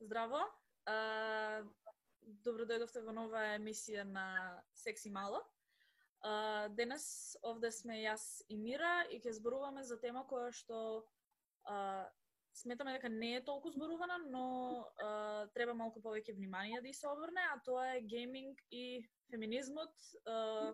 [0.00, 0.40] Здраво.
[0.88, 1.60] А,
[2.44, 4.24] добро дојдовте во нова емисија на
[4.72, 5.42] Секси Мало.
[6.24, 7.04] А, денес
[7.44, 10.78] овде сме јас и Мира и ќе зборуваме за тема која што
[11.68, 12.08] а,
[12.56, 14.44] сметаме дека не е толку зборувана, но
[15.04, 19.92] а, треба малку повеќе внимание да и се обрне, а тоа е гейминг и феминизмот
[20.24, 20.72] а,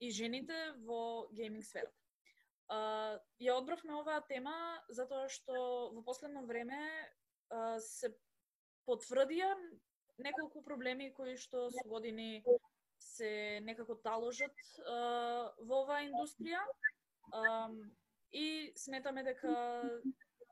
[0.00, 1.94] и жените во гейминг сферата.
[2.70, 4.54] Uh, ја одбравме оваа тема
[4.94, 5.54] затоа што
[5.90, 6.78] во последно време
[7.50, 8.12] uh, се
[8.90, 9.54] потврдија
[10.20, 12.42] неколку проблеми кои што со години
[13.00, 16.60] се некако таложат а, во оваа индустрија
[17.32, 17.70] а,
[18.32, 19.54] и сметаме дека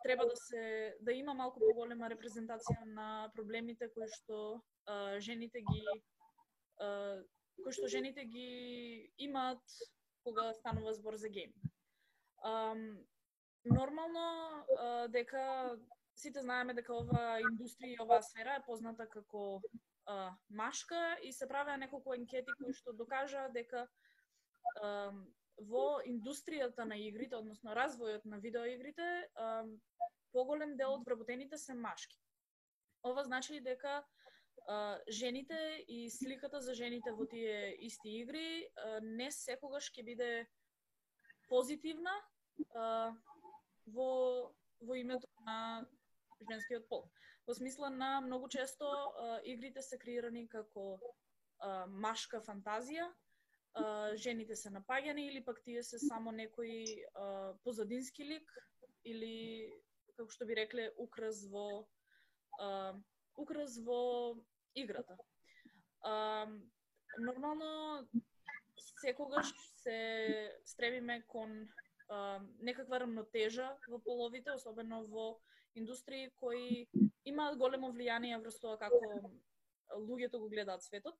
[0.02, 4.38] треба да се да има малку поголема репрезентација на проблемите кои што
[4.86, 5.84] а, жените ги
[6.80, 7.20] а,
[7.62, 9.62] кои што жените ги имаат
[10.24, 11.72] кога станува збор за гейминг.
[13.64, 14.24] нормално
[14.78, 15.76] а, дека
[16.18, 19.60] сите знаеме дека оваа индустрија и оваа сфера е позната како
[20.06, 23.86] а, машка и се правеа неколку анкети кои што докажаа дека
[24.82, 25.12] а,
[25.58, 29.64] во индустријата на игрите, односно развојот на видеоигрите, а,
[30.32, 32.18] поголем дел од вработените се машки.
[33.02, 34.02] Ова значи дека
[34.66, 40.32] а, жените и сликата за жените во тие исти игри а, не секогаш ќе биде
[41.48, 42.14] позитивна
[42.74, 43.14] а,
[43.86, 44.08] во
[44.80, 45.86] во името на
[46.50, 47.08] женскиот пол.
[47.46, 50.98] Во смисла на многу често а, игрите се креирани како
[51.58, 53.08] а, машка фантазија,
[53.74, 58.52] а, жените се напаѓани или пак тие се само некои а, позадински лик
[59.04, 59.72] или
[60.16, 61.86] како што би рекле украс во
[62.60, 62.94] а,
[63.38, 64.36] украс во
[64.74, 65.16] играта.
[66.02, 66.46] А,
[67.18, 68.06] нормално
[69.00, 69.52] секогаш
[69.82, 69.98] се
[70.64, 71.68] стремиме кон
[72.08, 75.38] а, некаква рамнотежа во половите, особено во
[75.78, 76.86] индустрии кои
[77.24, 79.00] имаат големо влијание врз тоа како
[79.96, 81.16] луѓето го гледаат светот.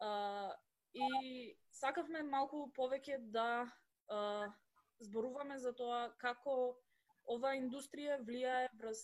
[0.00, 0.54] А,
[0.94, 3.48] и сакавме малку повеќе да
[4.08, 4.48] а,
[5.00, 6.56] зборуваме за тоа како
[7.30, 9.02] оваа индустрија влијае врз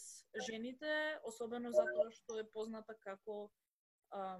[0.48, 3.50] жените, особено затоа што е позната како
[4.10, 4.38] а,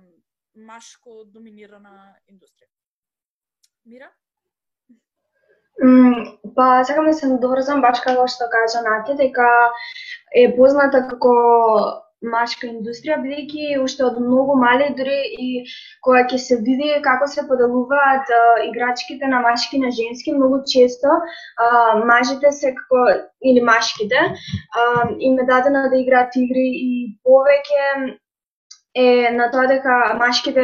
[0.57, 2.73] машко доминирана индустрија.
[3.85, 4.11] Мира?
[5.85, 9.49] Mm, па, сакам да се надоврзам бачка во што кажа Нати, дека
[10.33, 11.33] е позната како
[12.25, 15.49] машка индустрија, бидејќи уште од многу мали, дури и
[16.03, 20.63] кога ќе се види како се поделуваат а, играчките на машки и на женски, многу
[20.65, 21.69] често а,
[22.09, 23.07] мажите се како,
[23.43, 26.93] или машките, а, им е дадено да играат игри и
[27.27, 28.17] повеќе
[28.97, 30.63] е на тоа дека машките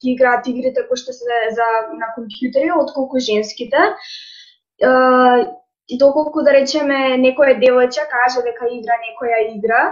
[0.00, 1.68] ги играат игрите кои што се за
[2.00, 3.92] на компјутери, отколку женските.
[4.80, 9.82] И доколку да речеме некоја девојче каже дека игра некоја игра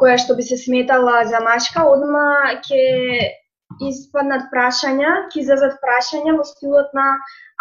[0.00, 2.82] која што би се сметала за машка, одма ќе
[3.88, 7.06] испаднат прашања, ќе излезат прашања во стилот на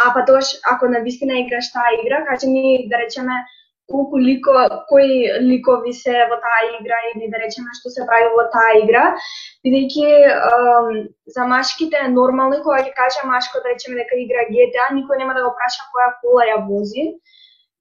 [0.06, 0.42] а па тоа
[0.74, 3.44] ако на вистина играш таа игра, кажи ми да речеме
[3.88, 4.54] колку лико,
[4.90, 9.04] кои ликови се во таа игра или да речеме што се прави во таа игра,
[9.66, 10.08] бидејќи
[11.36, 15.34] за машките е нормално кога ќе каже машко да речеме дека игра GTA, никој нема
[15.34, 17.06] да го праша која кола ја вози,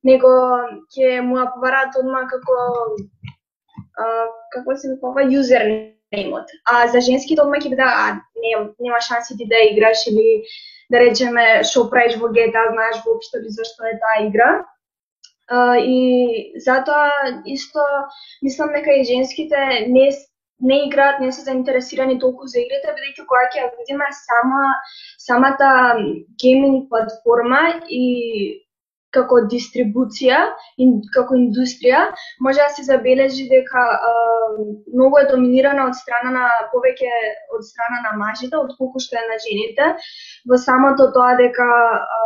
[0.03, 0.33] него
[0.97, 2.59] ќе му ја побарат одма како
[4.01, 4.05] а,
[4.55, 6.51] како се викава юзернеймот.
[6.65, 10.43] А за женските одма ќе биде а не, нема шанси ти да играш или
[10.91, 14.51] да речеме што правиш во GTA, знаеш воопшто ли зашто е таа игра.
[15.51, 17.11] И затоа
[17.47, 17.85] исто
[18.43, 20.11] мислам дека и женските не
[20.61, 24.65] не играат, не се заинтересирани толку за игрите, бидејќи кога ќе видиме сама
[25.19, 25.71] самата
[26.43, 28.61] гейминг платформа и
[29.15, 30.39] како дистрибуција,
[30.79, 32.03] и како индустрија,
[32.47, 34.13] може да се забележи дека а,
[34.95, 36.45] многу е доминирана од страна на
[36.75, 37.11] повеќе
[37.57, 39.89] од страна на мажите отколку што е на жените,
[40.47, 42.21] во самото тоа дека а,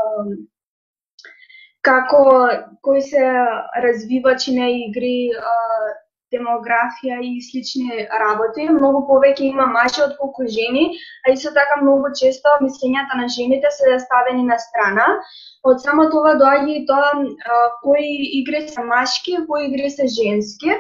[1.85, 2.25] како
[2.83, 3.23] кои се
[3.85, 5.31] развивачи на игри,
[6.35, 8.67] демографија и слични работи.
[8.77, 10.85] Многу повеќе има мажи отколку жени,
[11.25, 15.07] а исто така многу често мислењата на жените се ставени на страна
[15.65, 18.09] од само тоа доаѓа и тоа а, кои
[18.41, 20.75] игри се машки, кои игри се женски.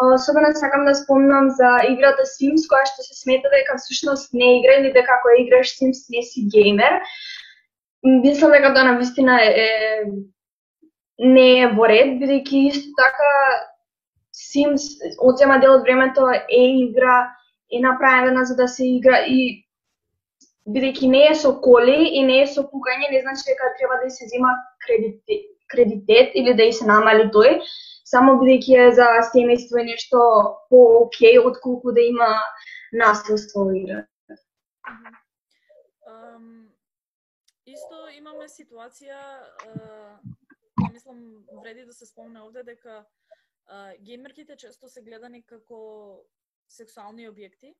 [0.00, 4.78] Особено сакам да спомнам за играта Sims, која што се смета дека всушност не игра
[4.80, 7.02] или дека ако играш Sims не си геймер.
[8.04, 9.68] Мислам дека тоа на вистина е,
[11.20, 13.32] не е во ред, бидејќи исто така
[14.40, 14.86] Sims
[15.18, 17.28] одзема дел од времето е игра
[17.70, 19.66] е направена за да се игра и
[20.68, 24.10] бидејќи не е со коли и не е со пукање, не значи дека треба да
[24.10, 24.54] се зема
[24.86, 25.20] кредит
[25.70, 27.60] кредитет или да и се намали тој.
[28.10, 30.18] само бидејќи е за семејство е нешто
[30.70, 32.30] по-окей, отколку да има
[32.92, 34.00] наследство во игра.
[36.10, 36.66] Um,
[37.66, 39.20] исто имаме ситуација,
[39.68, 40.39] uh,
[41.00, 43.06] мислам вреди да се спомне овде дека
[43.70, 46.24] uh, геймерките често се гледани како
[46.68, 47.72] сексуални објекти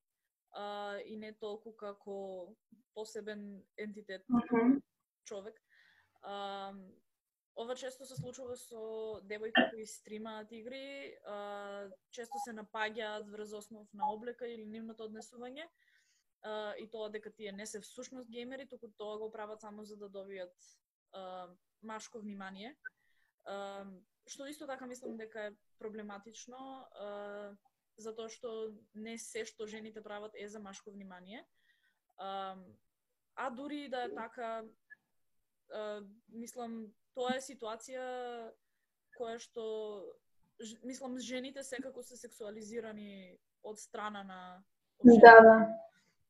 [0.57, 2.55] uh, и не толку како
[2.95, 4.81] посебен ентитет mm -hmm.
[5.25, 5.61] човек.
[6.23, 6.93] Uh,
[7.57, 13.89] ова често се случува со девојки кои стримаат игри, uh, често се напаѓаат врз основ
[13.95, 15.69] на облека или нивното однесување
[16.45, 19.97] uh, и тоа дека тие не се всушност геймери, туку тоа го прават само за
[19.97, 20.55] да добијат
[21.15, 22.77] uh, машко внимание.
[24.31, 26.87] Што исто така мислам дека е проблематично,
[27.99, 31.45] затоа што не се што жените прават е за машко внимание.
[32.19, 34.65] А дури да е така,
[36.29, 38.07] мислам, тоа е ситуација
[39.17, 39.65] која што
[40.85, 44.41] мислам жените секако се сексуализирани од страна на
[45.05, 45.57] Да, да.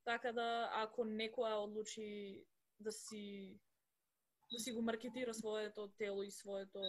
[0.05, 2.45] Така да ако некоја одлучи
[2.79, 3.59] да си
[4.53, 6.81] да си го маркетира своето тело и своето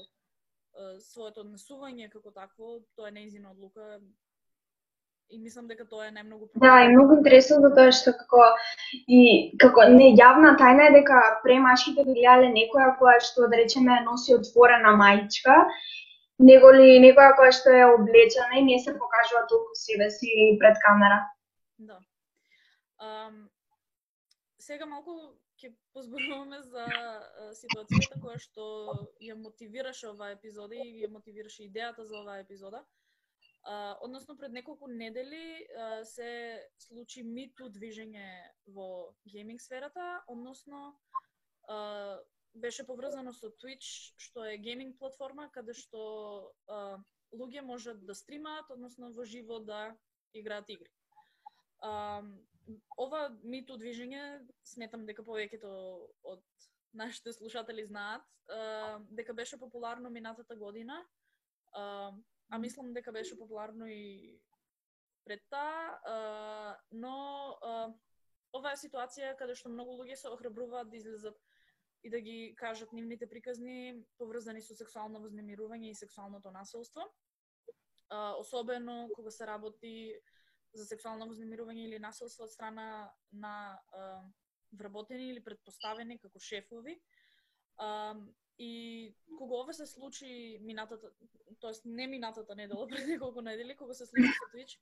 [1.00, 4.00] своето однесување како такво, тоа е нејзина одлука
[5.32, 8.46] и мислам дека тоа е најмногу Да, и многу интересно затоа што како
[9.08, 9.22] и
[9.64, 14.96] како не јавна тајна е дека премашките гледале некоја која што да речеме носи отворена
[15.04, 15.58] мајчка,
[16.52, 20.80] него ли некоја која што е облечена и не се покажува толку себе си пред
[20.86, 21.22] камера.
[21.78, 22.00] Да.
[23.02, 23.48] Um,
[24.60, 25.16] сега малку
[25.62, 26.86] ќе позборуваме за
[27.60, 28.66] ситуацијата која што
[29.22, 32.84] ја мотивираше оваа епизода и ја мотивираше идејата за оваа епизода.
[33.64, 38.26] А, односно пред неколку недели а, се случи миту движење
[38.66, 40.98] во гейминг сферата, односно
[41.70, 42.18] а,
[42.54, 46.02] беше поврзано со Twitch, што е гейминг платформа каде што
[46.68, 46.98] а,
[47.32, 49.96] луѓе можат да стримаат, односно во живо да
[50.34, 50.90] играат игри.
[51.82, 52.22] Uh,
[52.98, 55.72] ова мито движење сметам дека повеќето
[56.24, 56.44] од
[56.94, 58.26] нашите слушатели знаат
[59.10, 61.00] дека беше популарно минатата година
[61.74, 64.40] а мислам дека беше популарно и
[65.26, 67.16] пред таа но
[68.54, 71.40] ова е ситуација каде што многу луѓе се охрабруваат да излезат
[72.04, 77.06] и да ги кажат нивните приказни поврзани со сексуално вознемирување и сексуалното насилство.
[78.40, 80.18] Особено кога се работи
[80.74, 83.56] за сексуално вознемирување или насилство од страна на
[83.94, 84.22] а,
[84.72, 86.98] вработени или предпоставени како шефови.
[87.78, 88.16] А,
[88.62, 91.12] и кога ова се случи минатата,
[91.60, 94.78] тоест не минатата недела, пред неколку недели, кога се случи со Twitch,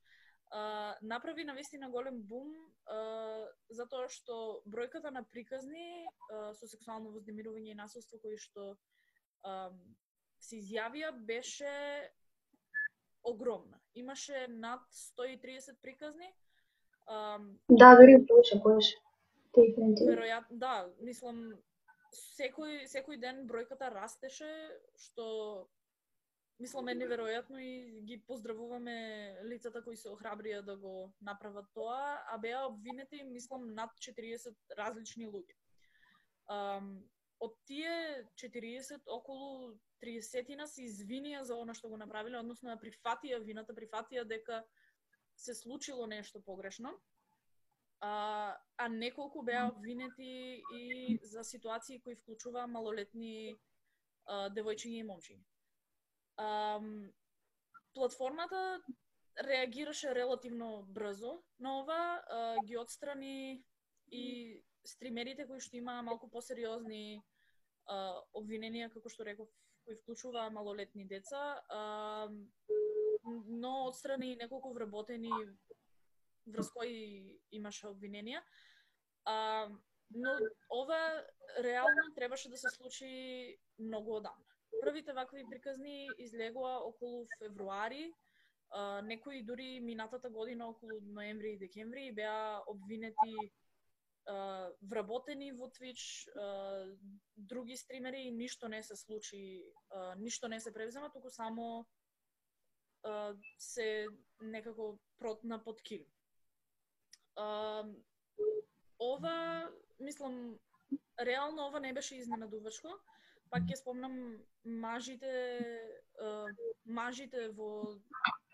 [0.50, 2.54] а, направи навистина голем бум,
[2.86, 8.74] а, затоа што бројката на приказни а, со сексуално вознемирување и насилство кои што
[9.42, 9.70] а,
[10.40, 11.70] се изјавија беше
[13.24, 13.80] огромна.
[13.94, 14.80] Имаше над
[15.18, 16.32] 130 приказни.
[17.10, 20.06] Um, да, дори повеќе, повеќе.
[20.06, 21.40] Веројатно, да, мислам,
[22.36, 24.50] секој, секој ден бројката растеше,
[24.94, 25.66] што
[26.60, 28.94] мислам е неверојатно и ги поздравуваме
[29.48, 35.26] лицата кои се охрабрија да го направат тоа, а беа обвинети, мислам, над 40 различни
[35.26, 35.56] луѓе.
[36.50, 37.00] Um,
[37.40, 43.40] од тие 40, околу 30 се извинија за она што го направиле, односно ја прифатија
[43.44, 44.62] вината, прифатија дека
[45.36, 46.94] се случило нешто погрешно.
[48.00, 53.52] А, а неколку беа обвинети и за ситуации кои вклучува малолетни
[54.24, 55.44] а, девојчиња и момчиња.
[56.36, 56.80] А,
[57.94, 58.80] платформата
[59.44, 63.62] реагираше релативно брзо на ова, а, ги отстрани
[64.08, 64.24] и
[64.84, 67.20] стримерите кои што имаа малку посериозни
[68.38, 69.48] обвиненија, како што реков,
[69.90, 72.28] кои вклучуваа малолетни деца, а,
[73.46, 73.92] но
[74.22, 75.30] и неколку вработени
[76.46, 78.42] врз кои имаше обвиненија.
[79.24, 79.68] А,
[80.14, 80.30] но
[80.70, 81.24] ова
[81.62, 84.46] реално требаше да се случи многу одамна.
[84.80, 88.14] Првите вакви приказни излегоа околу февруари,
[88.70, 93.34] а, некои дури минатата година околу ноември и декември беа обвинети
[94.82, 96.28] вработени во Twitch,
[97.36, 99.64] други стримери и ништо не се случи,
[100.16, 101.86] ништо не се превзема, туку само
[103.58, 104.06] се
[104.40, 106.04] некако протна под кил.
[109.00, 110.58] Ова, мислам,
[111.20, 112.98] реално ова не беше изненадувачко.
[113.50, 115.30] Пак ќе спомнам мажите,
[116.86, 117.98] мажите во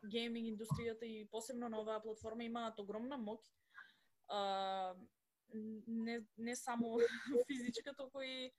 [0.09, 3.43] гейминг индустријата и посебно на оваа платформа имаат огромна моќ
[5.55, 6.99] не, не само
[7.49, 8.53] физичка, туку и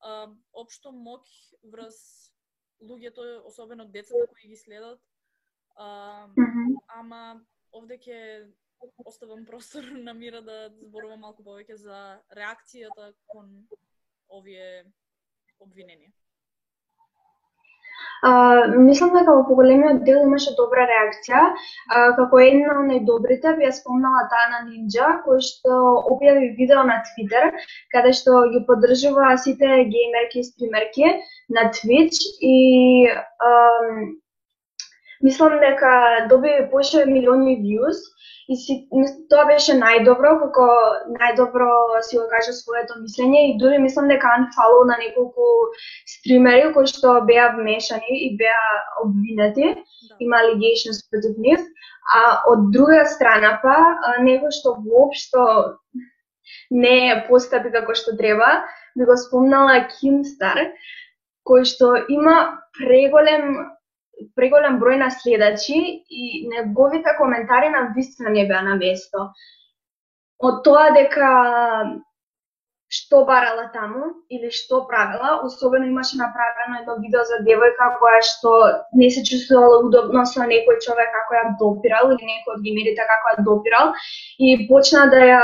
[0.00, 1.24] а, општо моќ
[1.72, 1.98] врз
[2.80, 5.00] луѓето, особено децата кои ги следат.
[5.76, 6.28] А,
[6.94, 7.40] ама
[7.72, 8.18] овде ќе
[9.04, 11.98] оставам простор на Мира да зборува малку повеќе за
[12.34, 13.66] реакцијата кон
[14.28, 14.86] овие
[15.58, 16.12] обвиненија.
[18.22, 21.42] А, мислам дека во поголемиот дел имаше добра реакција.
[21.88, 25.80] А, како една од најдобрите би ја спомнала таа на Нинджа, кој што
[26.14, 27.50] објави видео на Твитер,
[27.94, 31.12] каде што ги поддржува сите геймерки и стримерки
[31.48, 32.56] на Twitch и
[33.08, 33.52] а,
[35.24, 35.92] мислам дека
[36.30, 38.00] доби повеќе милиони views
[38.48, 38.74] и си,
[39.28, 40.66] тоа беше најдобро, како
[41.18, 45.48] најдобро си го кажа своето мислење и дури мислам дека unfollow на неколку
[46.08, 48.62] стримери кои што беа вмешани и беа
[49.04, 49.74] обвинети,
[50.08, 50.16] Да.
[50.20, 51.60] има allegations против нив,
[52.14, 53.74] а од друга страна па
[54.24, 55.42] некој што воопшто
[56.70, 58.64] не постапи како што треба,
[58.96, 60.70] би го спомнала Ким Стар,
[61.44, 63.68] кој што има преголем
[64.36, 69.30] преголем број на следачи и неговите коментари на вистина не беа на место.
[70.38, 71.30] Од тоа дека
[72.88, 78.52] што барала таму или што правела, особено имаше направено едно видео за девојка која што
[78.92, 83.34] не се чувствувала удобно со некој човек како ја допирал или некој од гимерите како
[83.34, 83.92] ја допирал
[84.38, 85.42] и почна да ја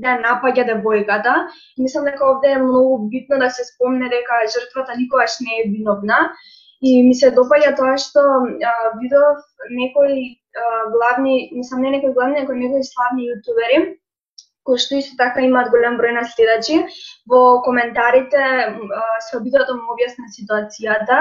[0.00, 1.34] да ја напаѓа девојката.
[1.78, 6.30] Мислам дека овде е многу битно да се спомне дека жртвата никогаш не е виновна
[6.80, 10.36] и ми се допаѓа тоа што а, видов некои
[10.92, 14.00] главни, мислам не некои главни, некои некои славни јутубери
[14.64, 16.82] кои што исто така имаат голем број на следачи,
[17.28, 21.20] во коментарите а, се обидоа да му објасна ситуацијата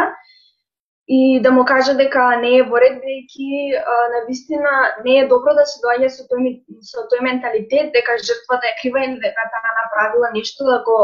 [1.10, 3.80] и да му кажа дека не е во ред, бидејќи
[4.14, 4.74] на вистина
[5.06, 6.52] не е добро да се доаѓа со тој,
[6.92, 11.00] со тој менталитет дека жртвата е крива или дека таа направила нешто да го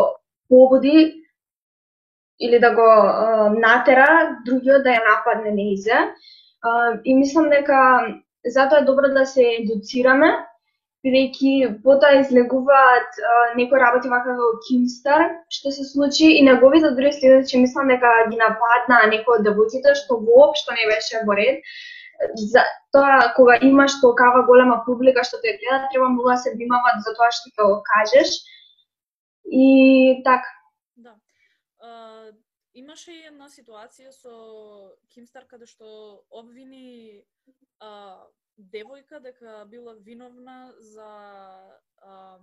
[0.49, 1.24] побуди
[2.39, 5.99] или да го а, натера другиот да ја нападне неизе.
[6.61, 7.79] А, и мислам дека
[8.45, 10.31] затоа е добро да се едуцираме,
[11.05, 17.13] бидејќи потоа излегуваат а, некои работи вака како Кимстар, што се случи и неговите други
[17.13, 21.61] следачи мислам дека ги нападна некои од девојците што воопшто не беше во ред.
[22.51, 22.63] За
[22.95, 27.15] тоа кога имаш толкава голема публика што те гледа, треба многу да се внимават за
[27.15, 28.35] тоа што ќе го кажеш.
[29.45, 30.55] И така.
[31.85, 32.31] А,
[32.73, 34.33] имаше и една ситуација со
[35.13, 35.87] Кимстар каде да што
[36.41, 37.23] обвини
[37.79, 37.91] а,
[38.57, 40.57] девојка дека била виновна
[40.93, 41.09] за
[42.01, 42.39] а,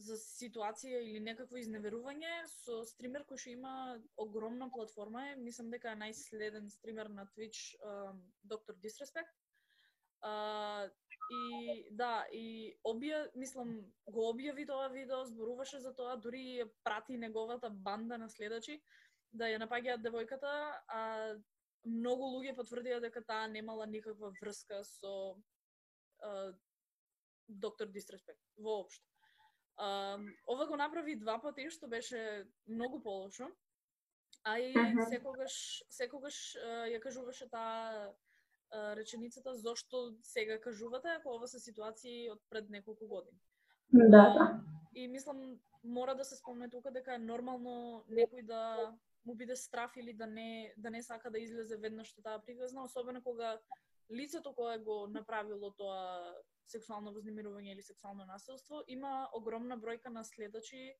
[0.00, 3.72] за ситуација или некакво изневерување со стример кој што има
[4.24, 7.74] огромна платформа, е, мислам дека е најследен стример на Twitch,
[8.54, 9.34] Доктор Disrespect.
[10.22, 10.88] А,
[11.30, 13.70] и да, и обја, мислам,
[14.10, 18.80] го објави тоа видео, зборуваше за тоа, дури ја прати неговата банда на следачи
[19.32, 20.52] да ја напаѓаат девојката,
[20.90, 21.02] а
[21.86, 25.14] многу луѓе потврдија дека таа немала никаква врска со
[26.22, 26.52] а,
[27.48, 29.06] доктор Disrespect воопшто.
[29.76, 33.48] А, ова го направи два пати што беше многу полошо.
[34.42, 34.74] А и
[35.10, 35.54] секогаш
[35.92, 36.36] секогаш
[36.90, 38.10] ја кажуваше таа
[38.72, 43.38] реченицата зошто сега кажувате ако ова се ситуации од пред неколку години.
[43.92, 44.60] Да, да.
[44.94, 48.94] И мислам мора да се спомне тука дека е нормално некој да
[49.26, 52.84] му биде страф или да не да не сака да излезе веднаш што таа приказна,
[52.84, 53.58] особено кога
[54.10, 56.34] лицето кое го направило тоа
[56.66, 60.94] сексуално вознемирување или сексуално насилство има огромна бројка на следачи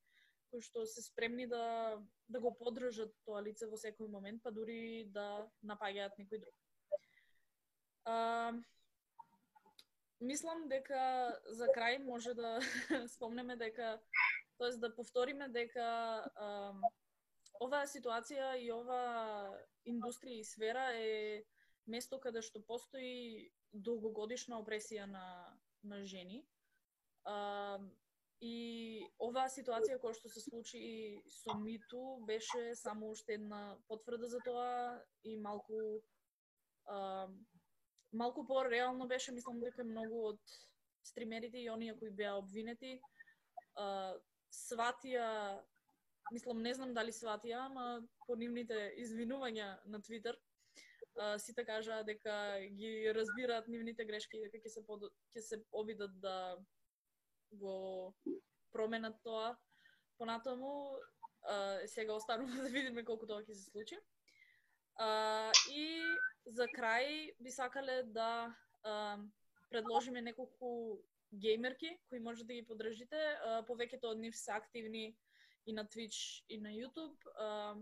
[0.51, 1.97] кои што се спремни да
[2.27, 6.55] да го поддржат тоа лице во секој момент, па дури да напаѓаат некој друг.
[8.05, 8.53] А,
[10.19, 12.59] мислам дека за крај може да
[13.15, 13.99] спомнеме дека
[14.57, 15.87] тоест да повториме дека
[16.35, 16.73] а,
[17.61, 19.01] оваа ситуација и ова
[19.85, 21.43] индустрија и сфера е
[21.87, 25.25] место каде што постои долгогодишна опресија на
[25.83, 26.43] на жени.
[27.25, 27.79] А,
[28.41, 30.81] и оваа ситуација која што се случи
[31.29, 36.01] со Миту беше само уште една потврда за тоа и малку
[36.85, 37.27] а,
[38.13, 40.55] малку по-реално беше, мислам дека многу од
[41.03, 42.99] стримерите и оние кои беа обвинети
[43.75, 44.15] а,
[44.51, 45.61] сватија,
[46.31, 50.37] мислам не знам дали сватија, ама по нивните извинувања на Твитер,
[51.17, 55.09] а, сите така кажаа дека ги разбираат нивните грешки и дека ќе се под...
[55.35, 56.57] ќе се обидат да
[57.51, 58.13] го
[58.71, 59.57] променат тоа
[60.17, 60.97] понатаму.
[61.41, 63.97] А, сега останува да видиме колку тоа ќе се случи.
[64.95, 66.03] А, и
[66.45, 69.17] за крај би сакале да а,
[69.69, 71.01] предложиме неколку
[71.33, 73.15] геймерки кои може да ги подржите.
[73.15, 75.15] А, повеќето од нив се активни
[75.65, 77.17] и на Twitch и на YouTube.
[77.35, 77.75] А,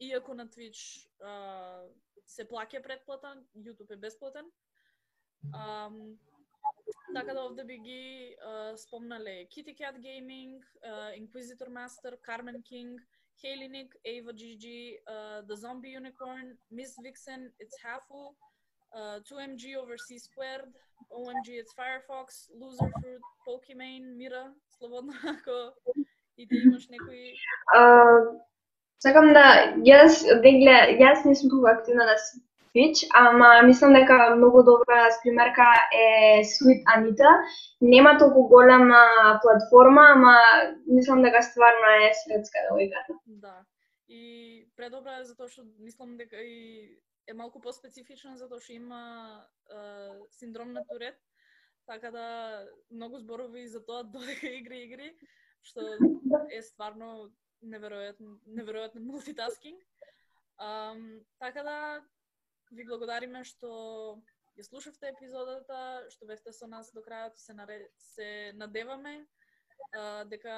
[0.00, 1.88] иако на Twitch а,
[2.26, 4.50] се плаќа предплата, YouTube е бесплатен.
[5.52, 5.90] А,
[7.14, 12.98] така да овде би ги а, спомнале Kitty Cat Gaming, а, Inquisitor Master, Carmen King,
[13.41, 13.69] Haley
[14.05, 14.65] Ava GG,
[15.07, 18.35] uh, The Zombie Unicorn, Miss Vixen, It's Halful,
[18.95, 20.73] uh, 2MG over C Squared,
[21.11, 25.73] OMG It's Firefox, Loser Fruit, Pokimane, Mira, слободно ако
[26.37, 27.33] и ти имаш некои...
[27.75, 28.39] Uh,
[28.99, 30.23] сакам да, јас,
[30.99, 32.15] јас не сум толку активна на
[32.74, 37.30] Twitch, ама мислам дека многу добра примерка е Sweet Anita.
[37.80, 40.34] Нема толку голема платформа, ама
[40.86, 43.64] мислам дека стварно е светска да Да.
[44.08, 49.00] И предобра е затоа што мислам дека и е малку поспецифична затоа што има
[49.70, 49.78] е,
[50.30, 51.16] синдром на Турет,
[51.86, 55.14] така да многу зборови за тоа да додека игри игри,
[55.62, 55.80] што
[56.50, 57.30] е стварно
[57.62, 59.78] неверојатно неверојатно мултитаскинг.
[60.58, 62.02] Um, така да
[62.70, 63.70] ви благодариме што
[64.54, 67.78] ја слушавте епизодата, што бевте со нас до крајот се, наре...
[67.98, 69.16] се надеваме
[69.92, 70.54] а, дека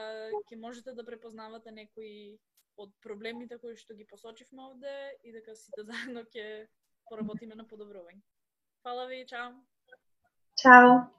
[0.50, 2.36] ќе можете да препознавате некои
[2.76, 6.66] од проблемите кои што ги посочивме овде и дека сите заедно ќе
[7.08, 8.20] поработиме на подобрување.
[8.84, 9.54] Фала ви, чао!
[10.60, 11.15] Чао!